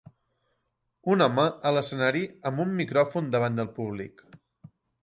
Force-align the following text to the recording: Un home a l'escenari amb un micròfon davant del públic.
Un 1.15 1.25
home 1.27 1.45
a 1.71 1.75
l'escenari 1.75 2.25
amb 2.51 2.65
un 2.67 2.75
micròfon 2.81 3.33
davant 3.37 3.63
del 3.63 3.73
públic. 3.79 4.27